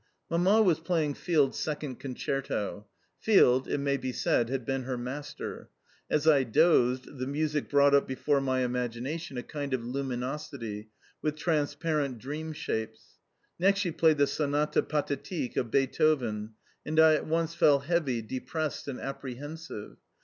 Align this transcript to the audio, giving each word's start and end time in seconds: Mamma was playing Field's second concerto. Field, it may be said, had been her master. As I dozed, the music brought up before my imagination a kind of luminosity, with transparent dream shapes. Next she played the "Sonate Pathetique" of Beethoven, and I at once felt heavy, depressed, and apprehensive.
Mamma 0.31 0.63
was 0.63 0.79
playing 0.79 1.13
Field's 1.13 1.59
second 1.59 1.99
concerto. 1.99 2.87
Field, 3.19 3.67
it 3.67 3.77
may 3.77 3.97
be 3.97 4.11
said, 4.11 4.49
had 4.49 4.65
been 4.65 4.81
her 4.85 4.97
master. 4.97 5.69
As 6.09 6.27
I 6.27 6.43
dozed, 6.43 7.19
the 7.19 7.27
music 7.27 7.69
brought 7.69 7.93
up 7.93 8.07
before 8.07 8.41
my 8.41 8.61
imagination 8.61 9.37
a 9.37 9.43
kind 9.43 9.75
of 9.75 9.85
luminosity, 9.85 10.89
with 11.21 11.35
transparent 11.35 12.17
dream 12.17 12.51
shapes. 12.51 13.19
Next 13.59 13.79
she 13.81 13.91
played 13.91 14.17
the 14.17 14.25
"Sonate 14.25 14.89
Pathetique" 14.89 15.55
of 15.55 15.69
Beethoven, 15.69 16.55
and 16.83 16.99
I 16.99 17.13
at 17.13 17.27
once 17.27 17.53
felt 17.53 17.83
heavy, 17.85 18.23
depressed, 18.23 18.87
and 18.87 18.99
apprehensive. 18.99 19.97